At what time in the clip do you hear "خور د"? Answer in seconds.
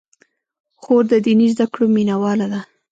0.81-1.13